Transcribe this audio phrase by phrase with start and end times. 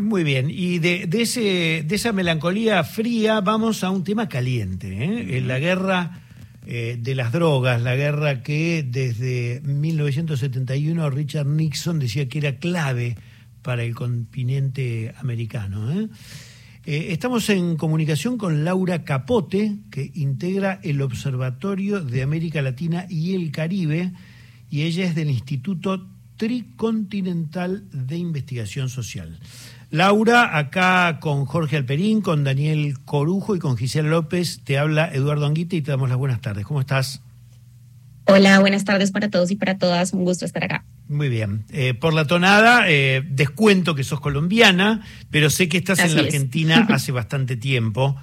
[0.00, 5.40] Muy bien, y de, ese, de esa melancolía fría vamos a un tema caliente, ¿eh?
[5.42, 6.22] la guerra
[6.66, 13.16] eh, de las drogas, la guerra que desde 1971 Richard Nixon decía que era clave
[13.62, 15.92] para el continente americano.
[15.92, 16.08] ¿eh?
[16.84, 23.52] estamos en comunicación con Laura Capote, que integra el Observatorio de América Latina y el
[23.52, 24.12] Caribe,
[24.70, 26.08] y ella es del Instituto
[26.40, 29.38] Tricontinental de Investigación Social.
[29.90, 35.44] Laura, acá con Jorge Alperín, con Daniel Corujo y con Gisela López, te habla Eduardo
[35.44, 36.64] Anguita y te damos las buenas tardes.
[36.64, 37.20] ¿Cómo estás?
[38.24, 40.14] Hola, buenas tardes para todos y para todas.
[40.14, 40.86] Un gusto estar acá.
[41.08, 41.66] Muy bien.
[41.68, 46.22] Eh, por la tonada, eh, descuento que sos colombiana, pero sé que estás en la
[46.22, 48.16] Argentina hace bastante tiempo.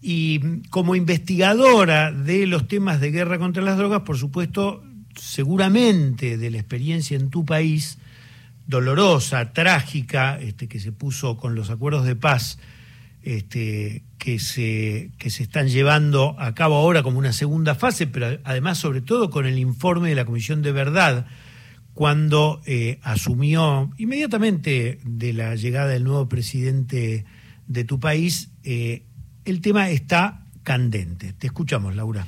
[0.00, 4.82] Y como investigadora de los temas de guerra contra las drogas, por supuesto,
[5.18, 7.98] seguramente de la experiencia en tu país,
[8.66, 12.58] dolorosa, trágica, este, que se puso con los acuerdos de paz
[13.22, 18.38] este, que, se, que se están llevando a cabo ahora como una segunda fase, pero
[18.44, 21.26] además sobre todo con el informe de la Comisión de Verdad,
[21.94, 27.24] cuando eh, asumió inmediatamente de la llegada del nuevo presidente
[27.66, 29.02] de tu país, eh,
[29.44, 31.32] el tema está candente.
[31.32, 32.26] Te escuchamos, Laura.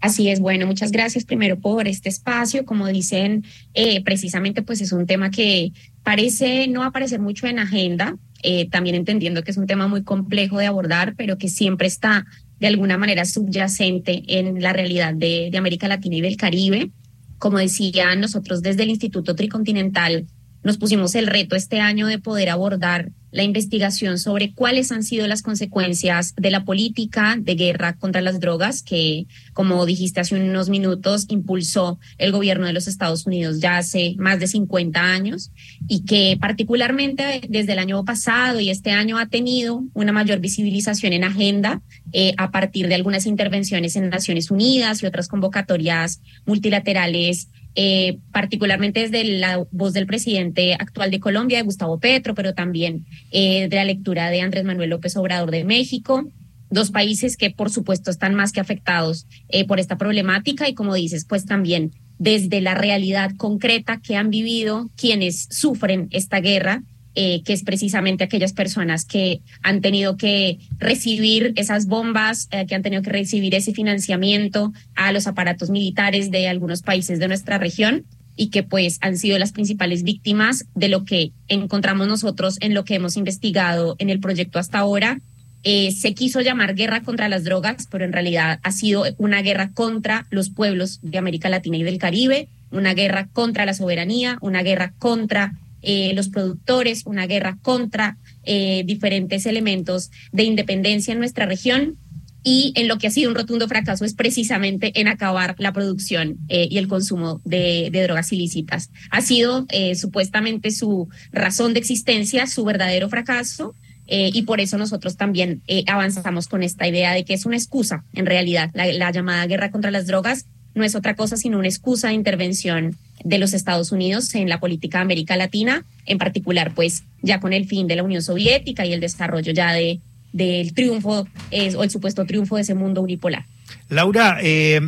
[0.00, 2.64] Así es, bueno, muchas gracias primero por este espacio.
[2.64, 5.72] Como dicen, eh, precisamente pues es un tema que
[6.04, 10.58] parece no aparecer mucho en agenda, eh, también entendiendo que es un tema muy complejo
[10.58, 12.26] de abordar, pero que siempre está
[12.60, 16.90] de alguna manera subyacente en la realidad de, de América Latina y del Caribe.
[17.38, 20.26] Como decía, nosotros desde el Instituto Tricontinental
[20.62, 25.26] nos pusimos el reto este año de poder abordar la investigación sobre cuáles han sido
[25.26, 30.68] las consecuencias de la política de guerra contra las drogas que, como dijiste hace unos
[30.68, 35.50] minutos, impulsó el gobierno de los Estados Unidos ya hace más de 50 años
[35.86, 41.12] y que particularmente desde el año pasado y este año ha tenido una mayor visibilización
[41.12, 47.48] en agenda eh, a partir de algunas intervenciones en Naciones Unidas y otras convocatorias multilaterales
[47.80, 53.06] eh, particularmente desde la voz del presidente actual de Colombia, de Gustavo Petro, pero también
[53.30, 56.28] eh, de la lectura de Andrés Manuel López Obrador de México.
[56.70, 60.92] Dos países que, por supuesto, están más que afectados eh, por esta problemática y, como
[60.92, 66.82] dices, pues también desde la realidad concreta que han vivido quienes sufren esta guerra
[67.20, 72.76] eh, que es precisamente aquellas personas que han tenido que recibir esas bombas, eh, que
[72.76, 77.58] han tenido que recibir ese financiamiento a los aparatos militares de algunos países de nuestra
[77.58, 78.04] región
[78.36, 82.84] y que pues han sido las principales víctimas de lo que encontramos nosotros en lo
[82.84, 85.20] que hemos investigado en el proyecto hasta ahora.
[85.64, 89.72] Eh, se quiso llamar guerra contra las drogas, pero en realidad ha sido una guerra
[89.72, 94.62] contra los pueblos de América Latina y del Caribe, una guerra contra la soberanía, una
[94.62, 101.46] guerra contra eh, los productores, una guerra contra eh, diferentes elementos de independencia en nuestra
[101.46, 101.96] región.
[102.42, 106.38] Y en lo que ha sido un rotundo fracaso es precisamente en acabar la producción
[106.48, 108.90] eh, y el consumo de, drogas ilícitas.
[109.10, 113.74] Ha sido supuestamente su razón de existencia, su verdadero fracaso,
[114.10, 118.24] y por eso nosotros también avanzamos con esta idea de que es una excusa, en
[118.24, 120.46] realidad, la, llamada guerra contra las drogas
[120.78, 124.60] no es otra cosa sino una excusa de intervención de los Estados Unidos en la
[124.60, 128.86] política de América Latina, en particular, pues ya con el fin de la Unión Soviética
[128.86, 130.00] y el desarrollo ya de
[130.32, 133.46] del triunfo o el supuesto triunfo de ese mundo unipolar.
[133.88, 134.80] Laura, eh,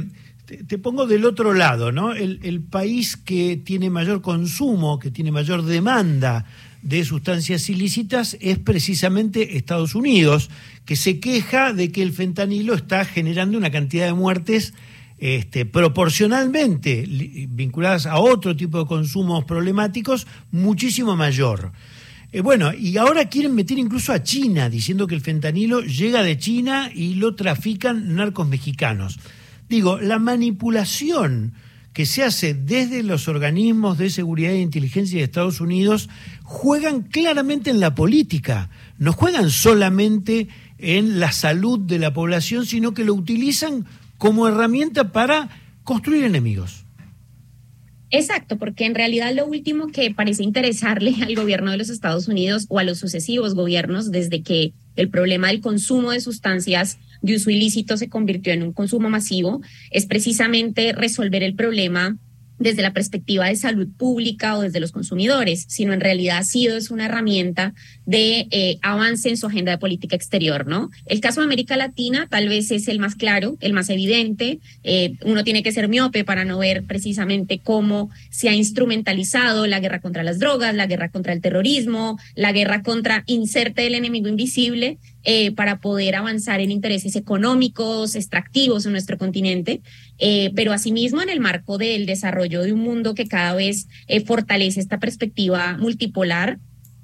[0.69, 2.13] te, pongo del otro lado, ¿no?
[2.13, 6.45] El, el país que tiene mayor consumo, que tiene mayor demanda
[6.83, 10.51] de sustancias ilícitas es precisamente Estados Unidos,
[10.85, 14.73] que se queja de que el fentanilo está generando una cantidad de muertes
[15.21, 17.05] este, proporcionalmente
[17.51, 21.73] vinculadas a otro tipo de consumos problemáticos muchísimo mayor.
[22.33, 26.39] Eh, bueno, y ahora quieren meter incluso a China, diciendo que el fentanilo llega de
[26.39, 29.19] China y lo trafican narcos mexicanos.
[29.69, 31.53] Digo, la manipulación
[31.93, 36.09] que se hace desde los organismos de seguridad e inteligencia de Estados Unidos
[36.45, 40.49] juegan claramente en la política, no juegan solamente
[40.79, 43.87] en la salud de la población, sino que lo utilizan
[44.21, 45.49] como herramienta para
[45.83, 46.85] construir enemigos.
[48.11, 52.67] Exacto, porque en realidad lo último que parece interesarle al gobierno de los Estados Unidos
[52.69, 57.49] o a los sucesivos gobiernos desde que el problema del consumo de sustancias de uso
[57.49, 62.19] ilícito se convirtió en un consumo masivo es precisamente resolver el problema
[62.61, 66.77] desde la perspectiva de salud pública o desde los consumidores, sino en realidad ha sido
[66.77, 67.73] es una herramienta
[68.11, 70.91] de eh, avance en su agenda de política exterior, ¿no?
[71.07, 74.59] El caso de América Latina tal vez es el más claro, el más evidente.
[74.83, 79.79] Eh, uno tiene que ser miope para no ver precisamente cómo se ha instrumentalizado la
[79.79, 84.27] guerra contra las drogas, la guerra contra el terrorismo, la guerra contra inserte el enemigo
[84.27, 89.83] invisible eh, para poder avanzar en intereses económicos, extractivos en nuestro continente,
[90.55, 93.89] pero asimismo en el marco del desarrollo de un mundo que cada vez
[94.27, 96.59] fortalece esta perspectiva multipolar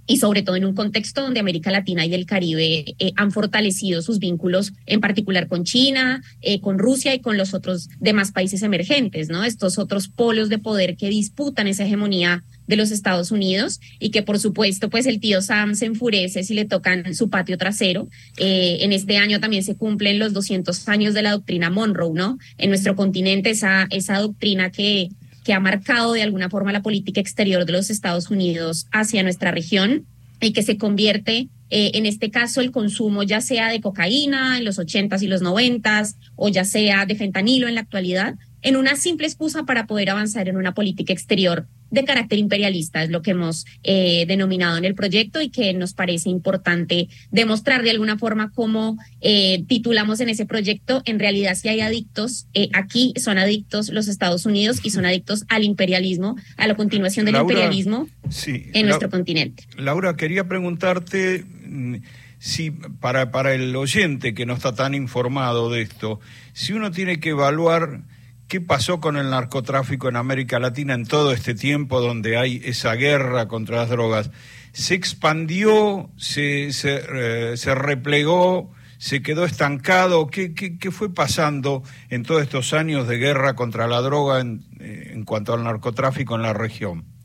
[0.06, 4.02] y sobre todo en un contexto donde América Latina y el Caribe eh, han fortalecido
[4.02, 8.62] sus vínculos, en particular con China, eh, con Rusia y con los otros demás países
[8.62, 9.44] emergentes, ¿no?
[9.44, 14.22] Estos otros polos de poder que disputan esa hegemonía de los Estados Unidos y que
[14.22, 18.08] por supuesto pues el tío Sam se enfurece si le tocan su patio trasero.
[18.38, 22.38] Eh, en este año también se cumplen los 200 años de la doctrina Monroe, ¿no?
[22.58, 25.10] En nuestro continente esa, esa doctrina que
[25.46, 29.52] que ha marcado de alguna forma la política exterior de los Estados Unidos hacia nuestra
[29.52, 30.04] región
[30.40, 34.64] y que se convierte eh, en este caso el consumo ya sea de cocaína en
[34.64, 38.96] los 80s y los 90s o ya sea de fentanilo en la actualidad, en una
[38.96, 43.32] simple excusa para poder avanzar en una política exterior de carácter imperialista, es lo que
[43.32, 48.50] hemos eh, denominado en el proyecto y que nos parece importante demostrar de alguna forma
[48.54, 53.90] cómo eh, titulamos en ese proyecto, en realidad si hay adictos, eh, aquí son adictos
[53.90, 58.08] los Estados Unidos y son adictos al imperialismo, a la continuación del imperialismo
[58.46, 59.64] en nuestro continente.
[59.76, 61.96] Laura, quería preguntarte mm,
[62.38, 66.20] si para, para el oyente que no está tan informado de esto,
[66.52, 68.02] si uno tiene que evaluar
[68.48, 72.94] ¿Qué pasó con el narcotráfico en América Latina en todo este tiempo donde hay esa
[72.94, 74.30] guerra contra las drogas?
[74.72, 80.28] ¿Se expandió, se, se, eh, replegó, se quedó estancado?
[80.28, 85.10] ¿Qué, ¿Qué, fue pasando en todos estos años de guerra contra la droga en, eh,
[85.12, 87.15] en cuanto al narcotráfico en la región?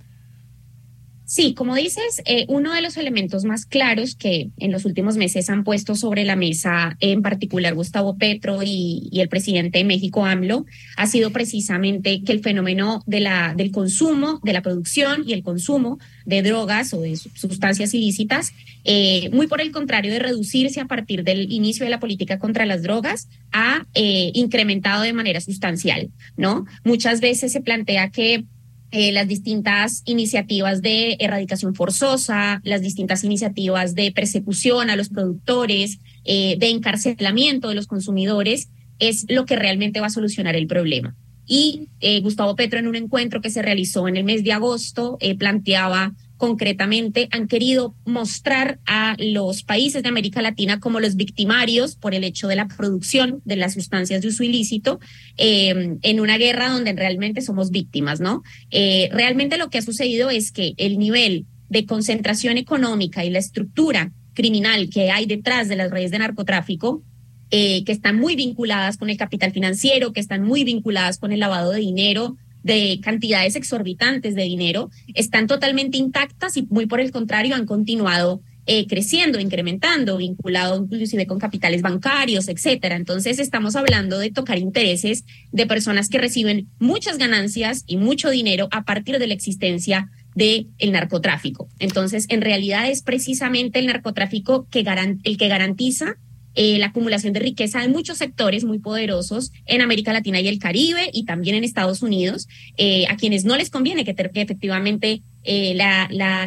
[1.31, 5.49] Sí, como dices, eh, uno de los elementos más claros que en los últimos meses
[5.49, 10.65] han puesto sobre la mesa, en particular Gustavo Petro y, el presidente de México, AMLO,
[10.97, 15.41] ha sido precisamente que el fenómeno de la, del consumo, de la producción y el
[15.41, 18.51] consumo de drogas o de sustancias ilícitas,
[18.83, 22.65] eh, muy por el contrario de reducirse a partir del inicio de la política contra
[22.65, 26.65] las drogas, ha eh, incrementado de manera sustancial, ¿no?
[26.83, 28.43] Muchas veces se plantea que
[28.91, 35.99] eh, las distintas iniciativas de erradicación forzosa, las distintas iniciativas de persecución a los productores,
[36.25, 41.15] eh, de encarcelamiento de los consumidores, es lo que realmente va a solucionar el problema.
[41.45, 45.17] Y eh, Gustavo Petro en un encuentro que se realizó en el mes de agosto
[45.37, 52.15] planteaba concretamente han querido mostrar a los países de América Latina como los victimarios por
[52.15, 54.99] el hecho de la producción de las sustancias de uso ilícito
[55.37, 58.41] eh, en una guerra donde realmente somos víctimas, ¿no?
[58.71, 63.37] Eh, realmente lo que ha sucedido es que el nivel de concentración económica y la
[63.37, 67.03] estructura criminal que hay detrás de las redes de narcotráfico
[67.51, 71.39] eh, que están muy vinculadas con el capital financiero, que están muy vinculadas con el
[71.39, 77.11] lavado de dinero, de cantidades exorbitantes de dinero están totalmente intactas y muy por el
[77.11, 82.95] contrario han continuado eh, creciendo, incrementando, vinculado inclusive con capitales bancarios, etcétera.
[82.95, 88.67] Entonces estamos hablando de tocar intereses de personas que reciben muchas ganancias y mucho dinero
[88.71, 91.67] a partir de la existencia del el narcotráfico.
[91.79, 94.85] Entonces, en realidad es precisamente el narcotráfico que
[95.23, 96.17] el que garantiza
[96.53, 100.59] eh, la acumulación de riqueza de muchos sectores muy poderosos en América Latina y el
[100.59, 105.77] Caribe y también en Estados Unidos, eh, a quienes no les conviene que, efectivamente eh,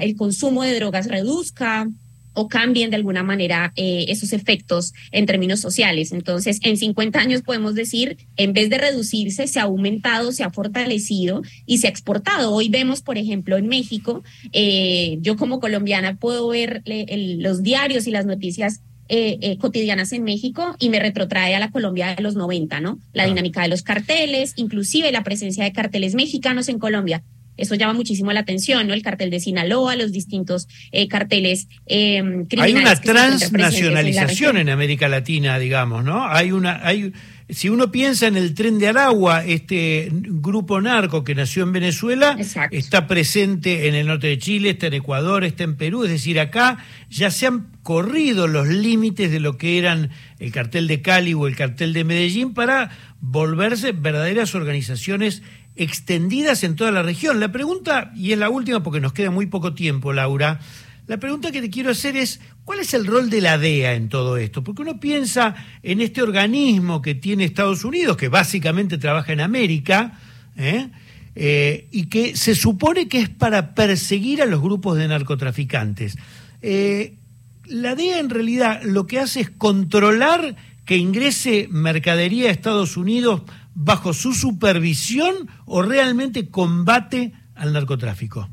[0.03, 1.89] el consumo de drogas reduzca
[2.37, 6.11] o cambien de alguna manera esos efectos en términos sociales.
[6.11, 10.51] Entonces, en 50 años podemos decir, en vez de reducirse, se ha aumentado, se ha
[10.51, 12.53] fortalecido y se ha exportado.
[12.53, 14.25] Hoy vemos, por ejemplo, en México,
[15.21, 20.77] yo como colombiana puedo ver los diarios y las noticias eh, eh, cotidianas en México
[20.79, 22.99] y me retrotrae a la Colombia de los 90, ¿no?
[23.13, 23.27] La ah.
[23.27, 27.23] dinámica de los carteles, inclusive la presencia de carteles mexicanos en Colombia.
[27.57, 28.95] Eso llama muchísimo la atención, ¿no?
[28.95, 32.59] El cartel de Sinaloa, los distintos eh, carteles criminales.
[32.59, 36.27] Hay una transnacionalización en, América Latina, digamos, ¿no?
[36.27, 37.13] Hay una, hay,
[37.49, 42.39] si uno piensa en el tren de Aragua, este grupo narco que nació en Venezuela
[42.71, 46.41] está presente en el norte de Chile, está en Ecuador, está en Perú, es decir,
[46.41, 46.79] acá
[47.11, 51.47] ya se han corrido los límites de lo que eran el cartel de Cali o
[51.47, 55.43] el cartel de Medellín para volverse verdaderas organizaciones
[55.77, 57.41] extendidas en toda la región.
[57.41, 60.61] La pregunta, y es la última porque nos queda muy poco tiempo, Laura,
[61.07, 64.09] la pregunta que te quiero hacer es, ¿cuál es el rol de la DEA en
[64.09, 64.65] todo esto?
[64.65, 70.19] Porque uno piensa en este organismo que tiene Estados Unidos, que básicamente trabaja en América,
[70.57, 70.89] ¿eh?
[71.37, 76.17] Eh, y que se supone que es para perseguir a los grupos de narcotraficantes.
[76.63, 77.17] Eh,
[77.67, 83.43] la DEA en realidad lo que hace es controlar que ingrese mercadería a Estados Unidos
[83.75, 88.49] bajo su supervisión o realmente combate al narcotráfico?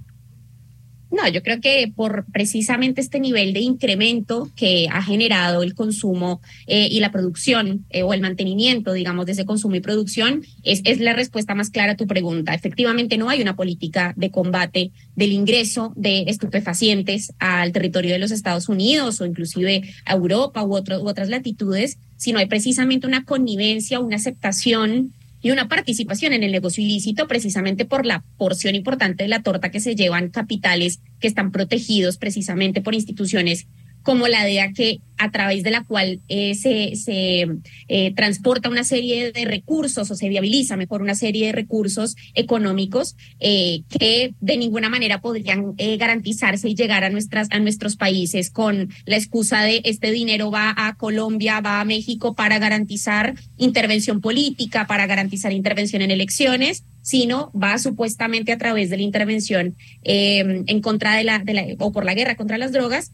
[1.12, 6.42] No, yo creo que por precisamente este nivel de incremento que ha generado el consumo
[6.68, 10.82] eh, y la producción eh, o el mantenimiento, digamos, de ese consumo y producción, es,
[10.86, 12.54] es la respuesta más clara a tu pregunta.
[12.54, 18.32] Efectivamente, no hay una política de combate del ingreso de estupefacientes al territorio de los
[18.32, 23.26] Estados Unidos o inclusive a Europa u, otro, u otras latitudes, sino hay precisamente una
[23.26, 29.24] connivencia, una aceptación y una participación en el negocio ilícito precisamente por la porción importante
[29.24, 33.68] de la torta que se llevan capitales que están protegidos precisamente por instituciones
[34.04, 37.48] como la DEA que a través de la cual eh, se, se
[37.88, 43.16] eh, transporta una serie de recursos o se viabiliza mejor una serie de recursos económicos
[43.40, 48.90] eh, que de ninguna manera podrían garantizarse y llegar a nuestras a nuestros países con
[49.06, 54.88] la excusa de este dinero va a Colombia, va a México para garantizar intervención política,
[54.88, 61.16] para garantizar intervención en elecciones sino va supuestamente a través de la intervención en contra
[61.16, 63.12] de la, de la o por la guerra contra las drogas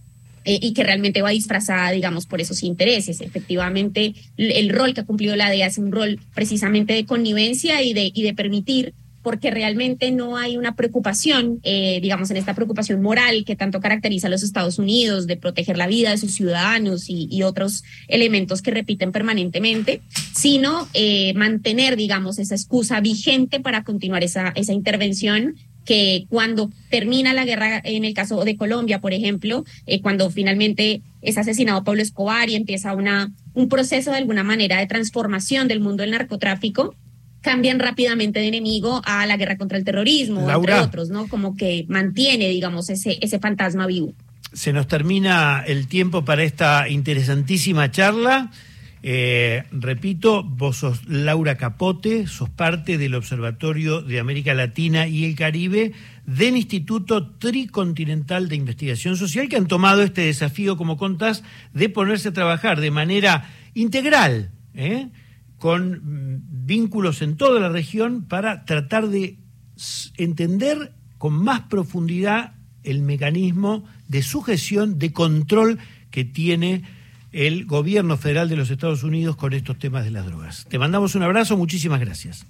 [0.49, 3.19] eh, y que realmente va disfrazada, digamos, por esos intereses.
[3.19, 7.93] Efectivamente, el rol que ha cumplido la DEA es un rol precisamente de connivencia y
[7.93, 13.01] de, y de permitir porque realmente no hay una preocupación, eh, digamos, en esta preocupación
[13.01, 17.09] moral que tanto caracteriza a los Estados Unidos de proteger la vida de sus ciudadanos
[17.09, 20.01] y, otros elementos que repiten permanentemente,
[20.33, 25.55] sino eh, mantener, digamos, esa excusa vigente para continuar esa, esa intervención
[25.87, 31.01] que cuando termina la guerra, en el caso de Colombia, por ejemplo, eh, cuando finalmente
[31.21, 35.79] es asesinado Pablo Escobar y empieza una, un proceso de alguna manera de transformación del
[35.79, 36.93] mundo del narcotráfico,
[37.39, 41.29] cambian rápidamente de enemigo a la guerra contra el terrorismo, entre otros, ¿no?
[41.29, 44.13] Como que mantiene, digamos, ese, ese fantasma vivo.
[44.51, 48.51] Se nos termina el tiempo para esta interesantísima charla.
[49.09, 55.33] Eh, repito, vos sos Laura Capote, sos parte del Observatorio de América Latina y el
[55.33, 55.93] Caribe
[56.25, 62.27] del Instituto Tricontinental de Investigación Social, que han tomado este desafío, como contás, de ponerse
[62.27, 65.07] a trabajar de manera integral, ¿eh?
[65.57, 69.37] con mm, vínculos en toda la región, para tratar de
[70.17, 75.79] entender con más profundidad el mecanismo de sujeción, de control
[76.11, 76.96] que tiene
[77.31, 80.65] el gobierno federal de los Estados Unidos con estos temas de las drogas.
[80.69, 82.45] Te mandamos un abrazo, muchísimas gracias.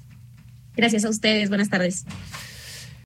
[0.76, 2.06] Gracias a ustedes, buenas tardes.